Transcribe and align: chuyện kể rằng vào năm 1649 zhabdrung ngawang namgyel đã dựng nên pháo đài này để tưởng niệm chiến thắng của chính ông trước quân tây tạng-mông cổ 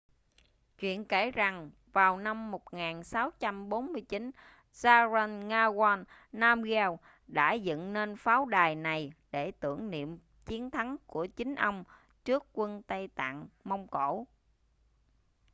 chuyện 0.77 1.05
kể 1.05 1.31
rằng 1.31 1.71
vào 1.93 2.17
năm 2.17 2.51
1649 2.51 4.31
zhabdrung 4.73 5.45
ngawang 5.47 6.03
namgyel 6.31 6.89
đã 7.27 7.53
dựng 7.53 7.93
nên 7.93 8.15
pháo 8.17 8.45
đài 8.45 8.75
này 8.75 9.13
để 9.31 9.51
tưởng 9.59 9.89
niệm 9.89 10.19
chiến 10.45 10.71
thắng 10.71 10.95
của 11.07 11.25
chính 11.25 11.55
ông 11.55 11.83
trước 12.25 12.45
quân 12.53 12.81
tây 12.83 13.07
tạng-mông 13.15 13.87
cổ 13.87 14.27